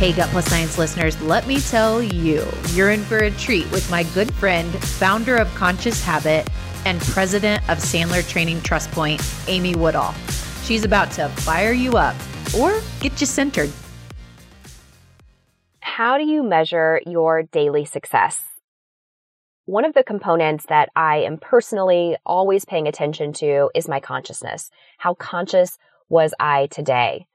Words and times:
Hey, 0.00 0.14
Gut 0.14 0.30
Plus 0.30 0.46
Science 0.46 0.78
listeners, 0.78 1.20
let 1.20 1.46
me 1.46 1.60
tell 1.60 2.02
you, 2.02 2.42
you're 2.70 2.90
in 2.90 3.02
for 3.02 3.18
a 3.18 3.30
treat 3.32 3.70
with 3.70 3.90
my 3.90 4.02
good 4.14 4.32
friend, 4.32 4.72
founder 4.82 5.36
of 5.36 5.54
Conscious 5.54 6.02
Habit, 6.02 6.48
and 6.86 6.98
president 7.02 7.62
of 7.68 7.76
Sandler 7.76 8.26
Training 8.26 8.62
Trust 8.62 8.90
Point, 8.92 9.22
Amy 9.46 9.74
Woodall. 9.74 10.14
She's 10.62 10.86
about 10.86 11.10
to 11.10 11.28
fire 11.28 11.72
you 11.72 11.98
up 11.98 12.16
or 12.58 12.80
get 13.00 13.20
you 13.20 13.26
centered. 13.26 13.70
How 15.80 16.16
do 16.16 16.24
you 16.24 16.42
measure 16.42 17.02
your 17.04 17.42
daily 17.42 17.84
success? 17.84 18.40
One 19.66 19.84
of 19.84 19.92
the 19.92 20.02
components 20.02 20.64
that 20.70 20.88
I 20.96 21.18
am 21.18 21.36
personally 21.36 22.16
always 22.24 22.64
paying 22.64 22.88
attention 22.88 23.34
to 23.34 23.68
is 23.74 23.86
my 23.86 24.00
consciousness. 24.00 24.70
How 24.96 25.12
conscious 25.12 25.76
was 26.08 26.32
I 26.40 26.68
today? 26.68 27.26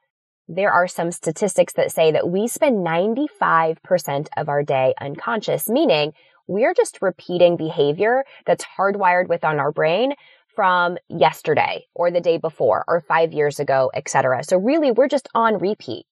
There 0.48 0.72
are 0.72 0.88
some 0.88 1.12
statistics 1.12 1.74
that 1.74 1.92
say 1.92 2.12
that 2.12 2.30
we 2.30 2.48
spend 2.48 2.86
95% 2.86 4.28
of 4.38 4.50
our 4.50 4.64
day 4.64 4.94
unconscious, 5.02 5.68
meaning 5.68 6.14
we're 6.48 6.74
just 6.74 7.02
repeating 7.02 7.58
behavior 7.58 8.24
that's 8.46 8.66
hardwired 8.78 9.28
within 9.28 9.60
our 9.60 9.72
brain 9.72 10.14
from 10.56 10.98
yesterday 11.10 11.86
or 11.94 12.12
the 12.12 12.22
day 12.22 12.38
before 12.38 12.86
or 12.88 13.02
five 13.02 13.34
years 13.34 13.60
ago, 13.60 13.92
etc. 13.94 14.44
So 14.44 14.58
really 14.58 14.92
we're 14.92 15.08
just 15.08 15.28
on 15.34 15.58
repeat, 15.58 16.06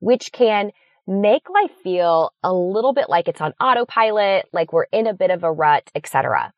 which 0.00 0.30
can 0.32 0.70
make 1.06 1.48
life 1.48 1.72
feel 1.82 2.32
a 2.42 2.52
little 2.52 2.92
bit 2.92 3.08
like 3.08 3.28
it's 3.28 3.40
on 3.40 3.54
autopilot, 3.60 4.46
like 4.52 4.72
we're 4.72 4.86
in 4.92 5.06
a 5.06 5.14
bit 5.14 5.30
of 5.30 5.42
a 5.42 5.50
rut, 5.50 5.90
etc. 5.94 6.52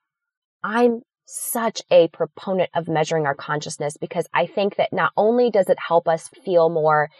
I'm 0.62 1.02
such 1.24 1.82
a 1.90 2.08
proponent 2.08 2.70
of 2.74 2.88
measuring 2.88 3.26
our 3.26 3.34
consciousness 3.34 3.96
because 3.96 4.26
I 4.34 4.46
think 4.46 4.76
that 4.76 4.92
not 4.92 5.12
only 5.16 5.50
does 5.50 5.68
it 5.68 5.78
help 5.78 6.08
us 6.08 6.28
feel 6.44 6.68
more 6.68 7.10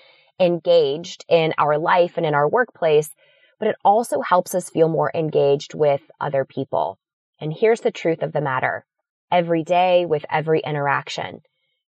engaged 0.41 1.25
in 1.29 1.55
our 1.59 1.79
life 1.79 2.17
and 2.17 2.27
in 2.27 2.35
our 2.35 2.49
workplace, 2.49 3.11
but 3.59 3.69
it 3.69 3.77
also 3.85 4.21
helps 4.21 4.55
us 4.55 4.71
feel 4.71 4.89
more 4.89 5.11
engaged 5.15 5.75
with 5.75 6.01
other 6.21 6.45
people. 6.45 6.99
And 7.41 7.53
here's 7.53 7.81
the 7.81 7.93
truth 7.93 8.23
of 8.23 8.33
the 8.33 8.41
matter. 8.41 8.85
Every 9.31 9.63
day 9.63 10.05
with 10.05 10.25
every 10.31 10.61
interaction, 10.61 11.43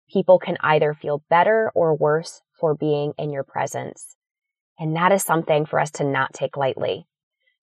people 0.09 0.39
can 0.39 0.57
either 0.61 0.95
feel 0.95 1.23
better 1.29 1.71
or 1.75 1.97
worse 1.97 2.41
for 2.61 2.75
being 2.75 3.13
in 3.19 3.31
your 3.31 3.45
presence. 3.45 4.17
And 4.79 4.97
that 4.97 5.13
is 5.13 5.23
something 5.23 5.67
for 5.67 5.79
us 5.79 5.91
to 5.93 6.05
not 6.05 6.33
take 6.33 6.57
lightly. 6.57 7.07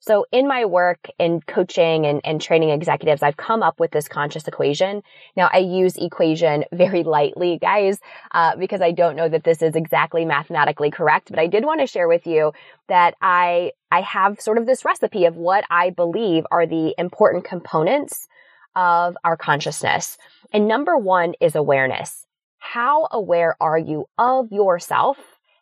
So 0.02 0.26
in 0.32 0.48
my 0.48 0.66
work 0.66 1.08
in 1.20 1.42
coaching 1.42 2.08
and, 2.08 2.22
and 2.24 2.42
training 2.42 2.72
executives, 2.72 3.22
I've 3.22 3.38
come 3.38 3.62
up 3.62 3.80
with 3.80 3.92
this 3.92 4.08
conscious 4.08 4.48
equation. 4.48 5.04
Now 5.38 5.48
I 5.54 5.60
use 5.60 5.96
equation 5.96 6.66
very 6.74 7.04
lightly, 7.04 7.60
guys, 7.60 8.00
uh, 8.32 8.56
because 8.56 8.82
I 8.82 8.92
don't 8.92 9.16
know 9.16 9.30
that 9.30 9.44
this 9.44 9.62
is 9.62 9.76
exactly 9.76 10.26
mathematically 10.26 10.90
correct, 10.90 11.30
but 11.30 11.38
I 11.38 11.46
did 11.46 11.66
want 11.66 11.82
to 11.82 11.88
share 11.88 12.08
with 12.08 12.26
you 12.26 12.52
that 12.88 13.14
I, 13.22 13.74
I 13.92 14.02
have 14.02 14.42
sort 14.42 14.58
of 14.58 14.66
this 14.66 14.84
recipe 14.84 15.26
of 15.26 15.36
what 15.38 15.66
I 15.70 15.92
believe 15.92 16.46
are 16.50 16.66
the 16.66 16.96
important 16.98 17.46
components 17.46 18.28
of 18.76 19.16
our 19.24 19.38
consciousness. 19.38 20.18
And 20.52 20.68
number 20.68 20.98
one 20.98 21.36
is 21.40 21.56
awareness. 21.56 22.26
How 22.58 23.08
aware 23.12 23.56
are 23.62 23.78
you 23.78 24.06
of 24.18 24.52
yourself? 24.52 25.18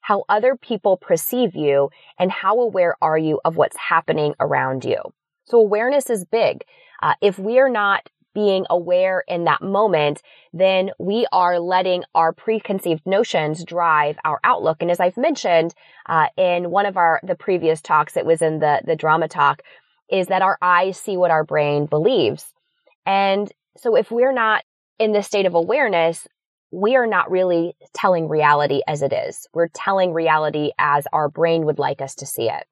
How 0.09 0.23
other 0.27 0.55
people 0.55 0.97
perceive 0.97 1.55
you, 1.55 1.89
and 2.17 2.31
how 2.31 2.59
aware 2.59 2.95
are 2.99 3.17
you 3.27 3.39
of 3.45 3.57
what's 3.57 3.77
happening 3.77 4.33
around 4.39 4.83
you. 4.83 4.99
So 5.45 5.59
awareness 5.59 6.09
is 6.09 6.25
big. 6.25 6.63
Uh, 7.03 7.13
if 7.21 7.37
we 7.37 7.59
are 7.59 7.69
not 7.69 8.09
being 8.33 8.65
aware 8.71 9.23
in 9.27 9.43
that 9.43 9.61
moment, 9.61 10.23
then 10.51 10.89
we 10.97 11.27
are 11.31 11.59
letting 11.59 12.03
our 12.15 12.33
preconceived 12.33 13.05
notions 13.05 13.63
drive 13.63 14.17
our 14.23 14.39
outlook. 14.43 14.77
And 14.81 14.89
as 14.89 14.99
I've 14.99 15.17
mentioned 15.29 15.75
uh, 16.07 16.27
in 16.37 16.71
one 16.71 16.87
of 16.87 16.97
our 16.97 17.19
the 17.21 17.35
previous 17.35 17.79
talks, 17.79 18.17
it 18.17 18.25
was 18.25 18.41
in 18.41 18.59
the 18.59 18.81
the 18.89 18.95
drama 18.95 19.27
talk, 19.27 19.61
is 20.09 20.25
that 20.27 20.41
our 20.41 20.57
eyes 20.59 20.97
see 20.99 21.17
what 21.17 21.31
our 21.35 21.43
brain 21.43 21.85
believes. 21.85 22.43
And 23.05 23.51
so 23.77 23.95
if 23.95 24.09
we're 24.09 24.33
not 24.33 24.63
in 24.97 25.11
this 25.11 25.27
state 25.27 25.45
of 25.45 25.53
awareness, 25.53 26.27
we 26.71 26.95
are 26.95 27.07
not 27.07 27.31
really 27.31 27.75
telling 27.93 28.29
reality 28.29 28.81
as 28.87 29.01
it 29.01 29.13
is. 29.13 29.47
We're 29.53 29.69
telling 29.69 30.13
reality 30.13 30.71
as 30.77 31.07
our 31.11 31.29
brain 31.29 31.65
would 31.65 31.79
like 31.79 32.01
us 32.01 32.15
to 32.15 32.25
see 32.25 32.49
it. 32.49 32.65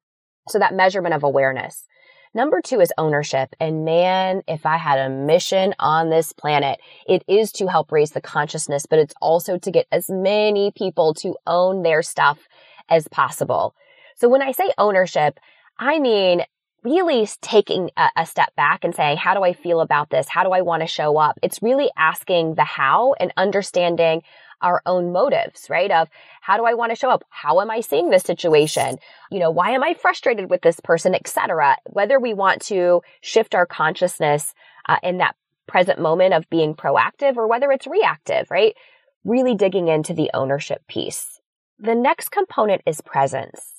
So 0.50 0.60
that 0.60 0.76
measurement 0.76 1.16
of 1.16 1.24
awareness. 1.24 1.86
Number 2.34 2.62
two 2.62 2.80
is 2.80 2.94
ownership. 2.98 3.56
And 3.60 3.84
man, 3.86 4.44
if 4.48 4.66
I 4.66 4.78
had 4.78 5.00
a 5.00 5.10
mission 5.10 5.74
on 5.80 6.10
this 6.10 6.34
planet, 6.34 6.80
it 7.08 7.24
is 7.28 7.52
to 7.54 7.68
help 7.68 7.92
raise 7.92 8.12
the 8.12 8.22
consciousness, 8.22 8.86
but 8.86 9.00
it's 9.00 9.16
also 9.22 9.58
to 9.58 9.72
get 9.72 9.88
as 9.92 10.10
many 10.10 10.72
people 10.72 11.14
to 11.16 11.36
own 11.48 11.82
their 11.82 12.04
stuff 12.04 12.48
as 12.90 13.08
possible. 13.08 13.74
So 14.16 14.30
when 14.30 14.42
I 14.42 14.52
say 14.52 14.72
ownership, 14.78 15.40
I 15.80 16.00
mean 16.00 16.44
really 16.84 17.28
taking 17.42 17.90
a, 17.98 18.10
a, 18.18 18.26
step 18.26 18.56
back 18.56 18.84
and 18.84 18.96
saying, 18.96 19.18
how 19.18 19.34
do 19.34 19.44
I 19.44 19.54
feel 19.54 19.82
about 19.82 20.10
this? 20.10 20.28
How 20.30 20.44
do 20.44 20.52
I 20.52 20.62
want 20.62 20.82
to 20.82 20.88
show 20.88 21.18
up? 21.18 21.38
It's 21.42 21.62
really 21.62 21.90
asking 21.98 22.56
the 22.56 22.64
how 22.64 23.14
and 23.20 23.34
understanding 23.36 24.22
our 24.62 24.82
own 24.86 25.12
motives, 25.12 25.70
right? 25.70 25.92
Of 25.92 26.10
how 26.42 26.58
do 26.58 26.66
I 26.66 26.74
want 26.74 26.92
to 26.92 26.96
show 26.96 27.10
up? 27.10 27.24
How 27.30 27.62
am 27.62 27.70
I 27.70 27.82
seeing 27.82 28.10
this 28.10 28.24
situation? 28.24 28.98
You 29.32 29.40
know, 29.40 29.52
why 29.52 29.72
am 29.72 29.84
I 29.84 29.94
frustrated 29.94 30.50
with 30.50 30.62
this 30.62 30.80
person, 30.80 31.14
etc. 31.14 31.78
Whether 31.86 32.20
we 32.20 32.34
want 32.34 32.62
to 32.64 33.02
shift 33.22 33.54
our 33.54 33.66
consciousness 33.66 34.54
uh, 34.88 34.98
in 35.04 35.18
that 35.18 35.36
present 35.68 36.00
moment 36.00 36.34
of 36.34 36.50
being 36.50 36.74
proactive 36.74 37.38
or 37.38 37.48
whether 37.48 37.72
it's 37.72 37.88
reactive, 37.88 38.50
right? 38.50 38.76
Really 39.24 39.56
digging 39.56 39.90
into 39.90 40.14
the 40.14 40.32
ownership 40.34 40.88
piece. 40.88 41.40
The 41.80 41.96
next 41.96 42.30
component 42.30 42.82
is 42.88 43.02
presence. 43.02 43.77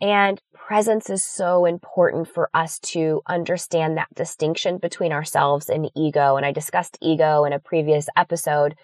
And 0.00 0.40
presence 0.54 1.10
is 1.10 1.24
so 1.24 1.64
important 1.64 2.28
for 2.28 2.50
us 2.54 2.78
to 2.80 3.20
understand 3.26 3.96
that 3.96 4.14
distinction 4.14 4.78
between 4.78 5.12
ourselves 5.12 5.68
and 5.68 5.90
ego. 5.96 6.36
And 6.36 6.46
I 6.46 6.52
discussed 6.52 6.98
ego 7.00 7.44
in 7.44 7.52
a 7.52 7.58
previous 7.58 8.08
episode. 8.16 8.76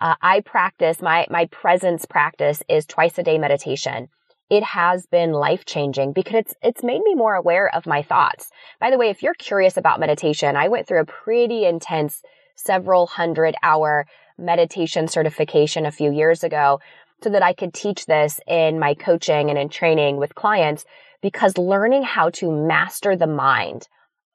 Uh, 0.00 0.14
I 0.22 0.40
practice 0.40 1.00
my, 1.00 1.26
my 1.30 1.46
presence 1.46 2.04
practice 2.04 2.62
is 2.68 2.86
twice 2.86 3.18
a 3.18 3.22
day 3.22 3.38
meditation. 3.38 4.08
It 4.50 4.62
has 4.62 5.06
been 5.06 5.32
life 5.32 5.64
changing 5.64 6.12
because 6.12 6.34
it's, 6.34 6.54
it's 6.62 6.82
made 6.84 7.00
me 7.02 7.14
more 7.14 7.34
aware 7.34 7.74
of 7.74 7.86
my 7.86 8.02
thoughts. 8.02 8.50
By 8.78 8.90
the 8.90 8.98
way, 8.98 9.08
if 9.08 9.22
you're 9.22 9.34
curious 9.34 9.76
about 9.76 10.00
meditation, 10.00 10.56
I 10.56 10.68
went 10.68 10.86
through 10.86 11.00
a 11.00 11.06
pretty 11.06 11.64
intense 11.64 12.22
several 12.54 13.06
hundred 13.06 13.54
hour 13.62 14.06
meditation 14.38 15.08
certification 15.08 15.86
a 15.86 15.92
few 15.92 16.12
years 16.12 16.44
ago 16.44 16.80
so 17.22 17.30
that 17.30 17.42
I 17.42 17.52
could 17.52 17.72
teach 17.72 18.06
this 18.06 18.40
in 18.46 18.78
my 18.78 18.94
coaching 18.94 19.50
and 19.50 19.58
in 19.58 19.68
training 19.68 20.16
with 20.16 20.34
clients 20.34 20.84
because 21.22 21.56
learning 21.56 22.02
how 22.02 22.30
to 22.30 22.50
master 22.50 23.16
the 23.16 23.26
mind 23.26 23.88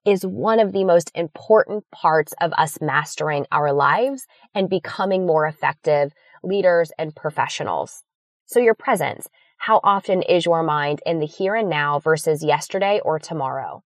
is 0.05 0.25
one 0.25 0.59
of 0.59 0.71
the 0.71 0.85
most 0.85 1.11
important 1.15 1.83
parts 1.91 2.33
of 2.39 2.53
us 2.53 2.79
mastering 2.79 3.45
our 3.51 3.73
lives 3.73 4.25
and 4.55 4.69
becoming 4.69 5.25
more 5.25 5.45
effective 5.45 6.13
leaders 6.43 6.91
and 6.97 7.13
professionals. 7.13 8.03
So 8.45 8.59
your 8.59 8.75
presence, 8.75 9.27
how 9.57 9.81
often 9.83 10.21
is 10.21 10.45
your 10.45 10.63
mind 10.63 11.01
in 11.05 11.19
the 11.19 11.25
here 11.25 11.55
and 11.55 11.69
now 11.69 11.99
versus 11.99 12.41
yesterday 12.41 13.01
or 13.03 13.19
tomorrow? 13.19 13.83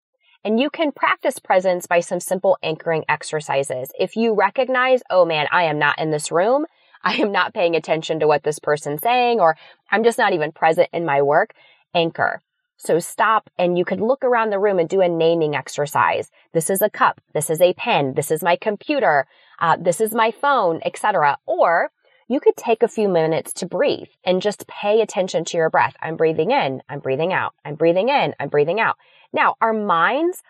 And 0.42 0.58
you 0.58 0.70
can 0.70 0.92
practice 0.92 1.38
presence 1.38 1.86
by 1.86 2.00
some 2.00 2.20
simple 2.20 2.56
anchoring 2.62 3.04
exercises. 3.08 3.90
If 3.98 4.16
you 4.16 4.32
recognize, 4.32 5.02
oh 5.10 5.26
man, 5.26 5.48
I 5.52 5.64
am 5.64 5.78
not 5.78 5.98
in 5.98 6.12
this 6.12 6.32
room, 6.32 6.64
I 7.06 7.14
am 7.18 7.30
not 7.30 7.54
paying 7.54 7.76
attention 7.76 8.18
to 8.18 8.26
what 8.26 8.42
this 8.42 8.58
person's 8.58 9.00
saying, 9.00 9.38
or 9.38 9.56
I'm 9.92 10.02
just 10.02 10.18
not 10.18 10.32
even 10.32 10.50
present 10.50 10.88
in 10.92 11.04
my 11.04 11.22
work, 11.22 11.54
anchor. 11.94 12.42
So 12.78 12.98
stop 12.98 13.48
and 13.56 13.78
you 13.78 13.84
could 13.84 14.00
look 14.00 14.24
around 14.24 14.50
the 14.50 14.58
room 14.58 14.80
and 14.80 14.88
do 14.88 15.00
a 15.00 15.08
naming 15.08 15.54
exercise. 15.54 16.32
This 16.52 16.68
is 16.68 16.82
a 16.82 16.90
cup. 16.90 17.20
This 17.32 17.48
is 17.48 17.60
a 17.60 17.74
pen. 17.74 18.14
This 18.14 18.32
is 18.32 18.42
my 18.42 18.56
computer. 18.56 19.28
Uh, 19.60 19.76
this 19.80 20.00
is 20.00 20.14
my 20.14 20.32
phone, 20.32 20.80
etc. 20.84 21.38
Or 21.46 21.92
you 22.26 22.40
could 22.40 22.56
take 22.56 22.82
a 22.82 22.88
few 22.88 23.08
minutes 23.08 23.52
to 23.52 23.66
breathe 23.66 24.08
and 24.24 24.42
just 24.42 24.66
pay 24.66 25.00
attention 25.00 25.44
to 25.44 25.56
your 25.56 25.70
breath. 25.70 25.94
I'm 26.02 26.16
breathing 26.16 26.50
in. 26.50 26.82
I'm 26.88 26.98
breathing 26.98 27.32
out. 27.32 27.54
I'm 27.64 27.76
breathing 27.76 28.08
in. 28.08 28.34
I'm 28.40 28.48
breathing 28.48 28.80
out. 28.80 28.96
Now, 29.32 29.54
our 29.60 29.72
minds, 29.72 30.42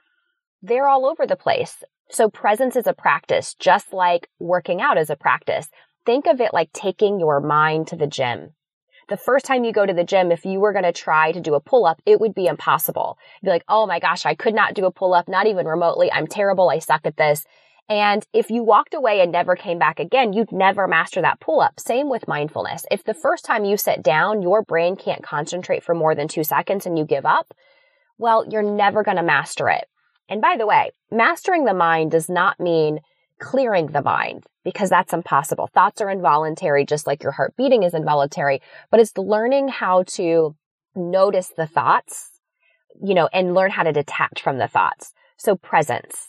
they're 0.62 0.88
all 0.88 1.04
over 1.04 1.26
the 1.26 1.36
place. 1.36 1.84
So 2.08 2.30
presence 2.30 2.76
is 2.76 2.86
a 2.86 2.94
practice, 2.94 3.54
just 3.54 3.92
like 3.92 4.30
working 4.38 4.80
out 4.80 4.96
is 4.96 5.10
a 5.10 5.16
practice 5.16 5.68
think 6.06 6.26
of 6.26 6.40
it 6.40 6.54
like 6.54 6.72
taking 6.72 7.20
your 7.20 7.40
mind 7.40 7.88
to 7.88 7.96
the 7.96 8.06
gym. 8.06 8.54
The 9.08 9.16
first 9.16 9.44
time 9.44 9.64
you 9.64 9.72
go 9.72 9.84
to 9.84 9.92
the 9.92 10.04
gym, 10.04 10.32
if 10.32 10.44
you 10.44 10.58
were 10.58 10.72
going 10.72 10.84
to 10.84 10.92
try 10.92 11.30
to 11.30 11.40
do 11.40 11.54
a 11.54 11.60
pull 11.60 11.86
up, 11.86 12.00
it 12.06 12.20
would 12.20 12.34
be 12.34 12.46
impossible. 12.46 13.18
You'd 13.40 13.48
be 13.48 13.50
like, 13.50 13.64
Oh 13.68 13.86
my 13.86 14.00
gosh, 14.00 14.24
I 14.24 14.34
could 14.34 14.54
not 14.54 14.74
do 14.74 14.86
a 14.86 14.90
pull 14.90 15.14
up, 15.14 15.28
not 15.28 15.46
even 15.46 15.66
remotely. 15.66 16.10
I'm 16.10 16.26
terrible. 16.26 16.70
I 16.70 16.78
suck 16.78 17.02
at 17.04 17.16
this. 17.16 17.44
And 17.88 18.26
if 18.32 18.50
you 18.50 18.64
walked 18.64 18.94
away 18.94 19.20
and 19.20 19.30
never 19.30 19.54
came 19.54 19.78
back 19.78 20.00
again, 20.00 20.32
you'd 20.32 20.50
never 20.50 20.88
master 20.88 21.22
that 21.22 21.38
pull 21.38 21.60
up. 21.60 21.78
Same 21.78 22.08
with 22.08 22.26
mindfulness. 22.26 22.84
If 22.90 23.04
the 23.04 23.14
first 23.14 23.44
time 23.44 23.64
you 23.64 23.76
sit 23.76 24.02
down, 24.02 24.42
your 24.42 24.62
brain 24.62 24.96
can't 24.96 25.22
concentrate 25.22 25.84
for 25.84 25.94
more 25.94 26.14
than 26.14 26.26
two 26.26 26.42
seconds 26.42 26.86
and 26.86 26.98
you 26.98 27.04
give 27.04 27.24
up, 27.24 27.54
well, 28.18 28.44
you're 28.48 28.62
never 28.62 29.04
going 29.04 29.18
to 29.18 29.22
master 29.22 29.68
it. 29.68 29.86
And 30.28 30.40
by 30.40 30.56
the 30.58 30.66
way, 30.66 30.90
mastering 31.12 31.64
the 31.64 31.74
mind 31.74 32.10
does 32.10 32.28
not 32.28 32.58
mean 32.58 32.98
clearing 33.40 33.88
the 33.88 34.02
mind 34.02 34.44
because 34.64 34.90
that's 34.90 35.12
impossible. 35.12 35.68
Thoughts 35.72 36.00
are 36.00 36.10
involuntary, 36.10 36.84
just 36.84 37.06
like 37.06 37.22
your 37.22 37.32
heart 37.32 37.54
beating 37.56 37.82
is 37.82 37.94
involuntary, 37.94 38.60
but 38.90 39.00
it's 39.00 39.16
learning 39.16 39.68
how 39.68 40.04
to 40.04 40.56
notice 40.94 41.52
the 41.56 41.66
thoughts, 41.66 42.30
you 43.02 43.14
know, 43.14 43.28
and 43.32 43.54
learn 43.54 43.70
how 43.70 43.82
to 43.82 43.92
detach 43.92 44.42
from 44.42 44.58
the 44.58 44.68
thoughts. 44.68 45.12
So 45.36 45.56
presence. 45.56 46.28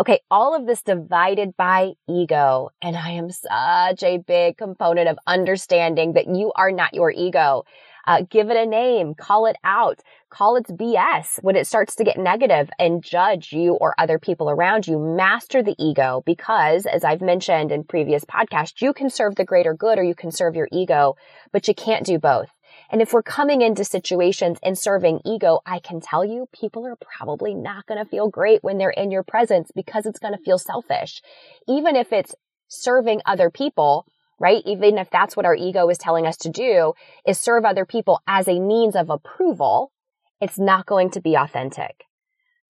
Okay, 0.00 0.20
all 0.30 0.54
of 0.54 0.66
this 0.66 0.82
divided 0.82 1.56
by 1.56 1.92
ego. 2.08 2.70
And 2.80 2.96
I 2.96 3.10
am 3.10 3.30
such 3.30 4.02
a 4.02 4.18
big 4.18 4.56
component 4.56 5.08
of 5.08 5.18
understanding 5.26 6.14
that 6.14 6.26
you 6.26 6.52
are 6.56 6.72
not 6.72 6.94
your 6.94 7.10
ego. 7.10 7.64
Uh, 8.10 8.22
give 8.28 8.50
it 8.50 8.56
a 8.56 8.66
name, 8.66 9.14
call 9.14 9.46
it 9.46 9.54
out, 9.62 10.00
call 10.30 10.56
its 10.56 10.68
BS 10.68 11.40
when 11.44 11.54
it 11.54 11.64
starts 11.64 11.94
to 11.94 12.02
get 12.02 12.18
negative 12.18 12.68
and 12.76 13.04
judge 13.04 13.52
you 13.52 13.74
or 13.74 13.94
other 13.98 14.18
people 14.18 14.50
around 14.50 14.88
you. 14.88 14.98
Master 14.98 15.62
the 15.62 15.76
ego 15.78 16.20
because, 16.26 16.86
as 16.86 17.04
I've 17.04 17.20
mentioned 17.20 17.70
in 17.70 17.84
previous 17.84 18.24
podcasts, 18.24 18.82
you 18.82 18.92
can 18.92 19.10
serve 19.10 19.36
the 19.36 19.44
greater 19.44 19.74
good 19.74 19.96
or 19.96 20.02
you 20.02 20.16
can 20.16 20.32
serve 20.32 20.56
your 20.56 20.66
ego, 20.72 21.14
but 21.52 21.68
you 21.68 21.74
can't 21.74 22.04
do 22.04 22.18
both. 22.18 22.50
And 22.90 23.00
if 23.00 23.12
we're 23.12 23.22
coming 23.22 23.62
into 23.62 23.84
situations 23.84 24.58
and 24.60 24.76
serving 24.76 25.20
ego, 25.24 25.60
I 25.64 25.78
can 25.78 26.00
tell 26.00 26.24
you 26.24 26.48
people 26.52 26.84
are 26.88 26.96
probably 26.96 27.54
not 27.54 27.86
going 27.86 28.02
to 28.02 28.10
feel 28.10 28.28
great 28.28 28.64
when 28.64 28.76
they're 28.76 28.90
in 28.90 29.12
your 29.12 29.22
presence 29.22 29.70
because 29.72 30.04
it's 30.04 30.18
going 30.18 30.36
to 30.36 30.42
feel 30.42 30.58
selfish. 30.58 31.22
Even 31.68 31.94
if 31.94 32.12
it's 32.12 32.34
serving 32.66 33.20
other 33.24 33.50
people, 33.50 34.04
right? 34.40 34.62
Even 34.66 34.98
if 34.98 35.10
that's 35.10 35.36
what 35.36 35.46
our 35.46 35.54
ego 35.54 35.88
is 35.90 35.98
telling 35.98 36.26
us 36.26 36.36
to 36.38 36.48
do 36.48 36.94
is 37.26 37.38
serve 37.38 37.64
other 37.64 37.84
people 37.84 38.20
as 38.26 38.48
a 38.48 38.58
means 38.58 38.96
of 38.96 39.10
approval, 39.10 39.92
it's 40.40 40.58
not 40.58 40.86
going 40.86 41.10
to 41.10 41.20
be 41.20 41.36
authentic. 41.36 42.04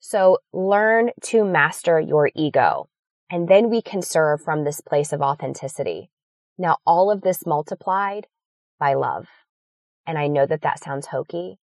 So 0.00 0.38
learn 0.52 1.10
to 1.24 1.44
master 1.44 2.00
your 2.00 2.30
ego 2.34 2.88
and 3.30 3.48
then 3.48 3.70
we 3.70 3.80
can 3.80 4.02
serve 4.02 4.42
from 4.42 4.64
this 4.64 4.80
place 4.80 5.12
of 5.12 5.22
authenticity. 5.22 6.10
Now, 6.58 6.78
all 6.84 7.10
of 7.10 7.22
this 7.22 7.46
multiplied 7.46 8.26
by 8.78 8.94
love. 8.94 9.28
And 10.06 10.18
I 10.18 10.26
know 10.26 10.46
that 10.46 10.62
that 10.62 10.82
sounds 10.82 11.06
hokey, 11.06 11.58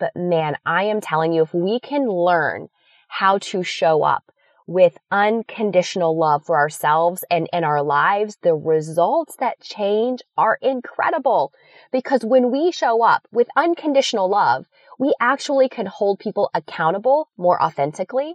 but 0.00 0.16
man, 0.16 0.56
I 0.66 0.84
am 0.84 1.00
telling 1.00 1.32
you, 1.32 1.42
if 1.42 1.54
we 1.54 1.78
can 1.78 2.08
learn 2.08 2.68
how 3.06 3.38
to 3.38 3.62
show 3.62 4.02
up 4.02 4.32
with 4.66 4.98
unconditional 5.10 6.18
love 6.18 6.44
for 6.44 6.56
ourselves 6.56 7.24
and 7.30 7.48
in 7.52 7.64
our 7.64 7.82
lives, 7.82 8.38
the 8.42 8.54
results 8.54 9.36
that 9.36 9.60
change 9.60 10.22
are 10.36 10.58
incredible. 10.62 11.52
Because 11.90 12.24
when 12.24 12.50
we 12.50 12.72
show 12.72 13.02
up 13.02 13.26
with 13.32 13.48
unconditional 13.56 14.28
love, 14.28 14.66
we 14.98 15.12
actually 15.20 15.68
can 15.68 15.86
hold 15.86 16.18
people 16.18 16.50
accountable 16.54 17.28
more 17.36 17.62
authentically. 17.62 18.34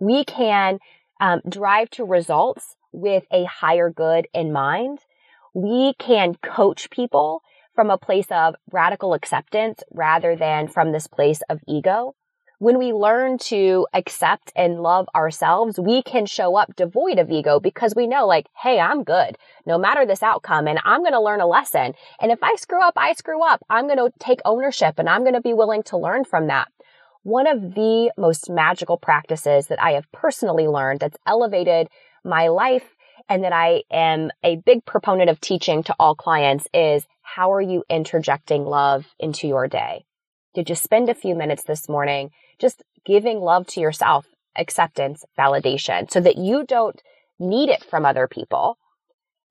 We 0.00 0.24
can 0.24 0.78
um, 1.20 1.40
drive 1.48 1.90
to 1.90 2.04
results 2.04 2.76
with 2.92 3.24
a 3.32 3.44
higher 3.44 3.90
good 3.90 4.28
in 4.32 4.52
mind. 4.52 5.00
We 5.54 5.94
can 5.98 6.36
coach 6.36 6.90
people 6.90 7.42
from 7.74 7.90
a 7.90 7.98
place 7.98 8.26
of 8.30 8.54
radical 8.72 9.14
acceptance 9.14 9.82
rather 9.92 10.36
than 10.36 10.68
from 10.68 10.92
this 10.92 11.06
place 11.06 11.42
of 11.48 11.60
ego. 11.66 12.14
When 12.60 12.76
we 12.76 12.92
learn 12.92 13.38
to 13.38 13.86
accept 13.94 14.52
and 14.56 14.82
love 14.82 15.08
ourselves, 15.14 15.78
we 15.78 16.02
can 16.02 16.26
show 16.26 16.56
up 16.56 16.74
devoid 16.74 17.20
of 17.20 17.30
ego 17.30 17.60
because 17.60 17.94
we 17.94 18.08
know 18.08 18.26
like, 18.26 18.48
Hey, 18.56 18.80
I'm 18.80 19.04
good 19.04 19.38
no 19.64 19.78
matter 19.78 20.04
this 20.04 20.24
outcome 20.24 20.66
and 20.66 20.80
I'm 20.84 21.02
going 21.02 21.12
to 21.12 21.20
learn 21.20 21.40
a 21.40 21.46
lesson. 21.46 21.94
And 22.20 22.32
if 22.32 22.42
I 22.42 22.56
screw 22.56 22.82
up, 22.82 22.94
I 22.96 23.12
screw 23.12 23.44
up. 23.44 23.64
I'm 23.70 23.86
going 23.86 23.98
to 23.98 24.10
take 24.18 24.40
ownership 24.44 24.98
and 24.98 25.08
I'm 25.08 25.22
going 25.22 25.34
to 25.34 25.40
be 25.40 25.54
willing 25.54 25.84
to 25.84 25.96
learn 25.96 26.24
from 26.24 26.48
that. 26.48 26.66
One 27.22 27.46
of 27.46 27.76
the 27.76 28.10
most 28.18 28.50
magical 28.50 28.96
practices 28.96 29.68
that 29.68 29.80
I 29.80 29.92
have 29.92 30.10
personally 30.10 30.66
learned 30.66 30.98
that's 30.98 31.18
elevated 31.26 31.88
my 32.24 32.48
life 32.48 32.96
and 33.28 33.44
that 33.44 33.52
I 33.52 33.84
am 33.88 34.32
a 34.42 34.56
big 34.56 34.84
proponent 34.84 35.30
of 35.30 35.40
teaching 35.40 35.84
to 35.84 35.94
all 36.00 36.16
clients 36.16 36.66
is 36.74 37.06
how 37.22 37.52
are 37.52 37.60
you 37.60 37.84
interjecting 37.88 38.64
love 38.64 39.06
into 39.20 39.46
your 39.46 39.68
day? 39.68 40.06
You 40.58 40.74
spend 40.74 41.08
a 41.08 41.14
few 41.14 41.36
minutes 41.36 41.62
this 41.62 41.88
morning 41.88 42.32
just 42.58 42.82
giving 43.06 43.38
love 43.40 43.66
to 43.68 43.80
yourself, 43.80 44.26
acceptance, 44.56 45.24
validation 45.38 46.10
so 46.10 46.20
that 46.20 46.36
you 46.36 46.64
don't 46.66 47.00
need 47.38 47.68
it 47.68 47.84
from 47.84 48.04
other 48.04 48.26
people 48.26 48.76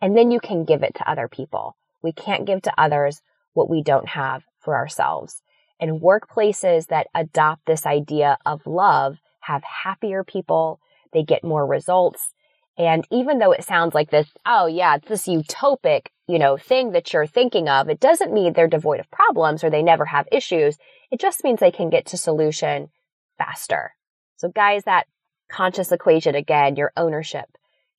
and 0.02 0.18
then 0.18 0.32
you 0.32 0.40
can 0.40 0.66
give 0.66 0.84
it 0.84 0.96
to 0.96 1.10
other 1.10 1.28
people. 1.28 1.76
We 2.02 2.12
can't 2.12 2.46
give 2.46 2.62
to 2.64 2.74
others 2.78 3.22
what 3.54 3.70
we 3.70 3.82
don't 3.82 4.10
have 4.10 4.44
for 4.60 4.76
ourselves. 4.76 5.42
And 5.80 6.02
workplaces 6.02 6.88
that 6.88 7.08
adopt 7.16 7.66
this 7.66 7.86
idea 7.86 8.38
of 8.46 8.68
love 8.68 9.18
have 9.40 9.64
happier 9.64 10.24
people. 10.24 10.80
They 11.14 11.24
get 11.24 11.44
more 11.44 11.66
results. 11.66 12.34
And 12.78 13.08
even 13.12 13.40
though 13.40 13.52
it 13.52 13.64
sounds 13.64 13.96
like 13.96 14.12
this, 14.12 14.28
oh 14.46 14.68
yeah, 14.68 14.96
it's 14.96 15.08
this 15.08 15.28
utopic, 15.28 16.08
you 16.28 16.38
know, 16.38 16.58
thing 16.58 16.92
that 16.92 17.12
you're 17.12 17.26
thinking 17.26 17.68
of, 17.68 17.90
it 17.90 18.00
doesn't 18.00 18.34
mean 18.34 18.54
they're 18.54 18.68
devoid 18.68 19.00
of 19.00 19.10
problems 19.10 19.64
or 19.64 19.70
they 19.70 19.82
never 19.82 20.06
have 20.06 20.28
issues. 20.32 20.78
It 21.12 21.20
just 21.20 21.44
means 21.44 21.60
they 21.60 21.72
can 21.72 21.90
get 21.90 22.06
to 22.08 22.18
solution 22.18 22.90
faster. 23.38 23.94
So 24.36 24.50
guys, 24.50 24.84
that 24.84 25.08
conscious 25.50 25.92
equation 25.92 26.36
again, 26.36 26.76
your 26.76 26.92
ownership, 26.96 27.46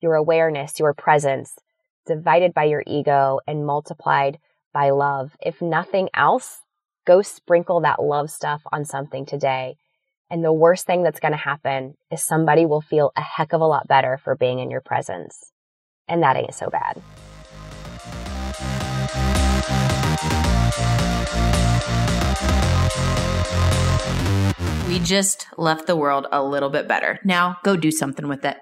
your 0.00 0.14
awareness, 0.14 0.78
your 0.78 0.94
presence, 0.94 1.56
divided 2.06 2.54
by 2.54 2.64
your 2.64 2.84
ego 2.86 3.40
and 3.46 3.66
multiplied 3.66 4.38
by 4.72 4.90
love. 4.90 5.36
If 5.40 5.60
nothing 5.60 6.08
else, 6.14 6.60
go 7.04 7.22
sprinkle 7.22 7.80
that 7.80 8.02
love 8.02 8.30
stuff 8.30 8.62
on 8.70 8.84
something 8.84 9.26
today 9.26 9.76
and 10.30 10.44
the 10.44 10.52
worst 10.52 10.86
thing 10.86 11.02
that's 11.02 11.20
going 11.20 11.32
to 11.32 11.38
happen 11.38 11.94
is 12.10 12.22
somebody 12.22 12.66
will 12.66 12.82
feel 12.82 13.12
a 13.16 13.22
heck 13.22 13.52
of 13.52 13.60
a 13.60 13.66
lot 13.66 13.88
better 13.88 14.18
for 14.18 14.36
being 14.36 14.58
in 14.58 14.70
your 14.70 14.82
presence. 14.82 15.52
And 16.06 16.22
that 16.22 16.36
ain't 16.36 16.54
so 16.54 16.68
bad. 16.68 17.00
We 24.86 24.98
just 24.98 25.46
left 25.56 25.86
the 25.86 25.96
world 25.96 26.26
a 26.30 26.42
little 26.42 26.70
bit 26.70 26.88
better. 26.88 27.20
Now 27.24 27.58
go 27.62 27.76
do 27.76 27.90
something 27.90 28.28
with 28.28 28.44
it. 28.44 28.58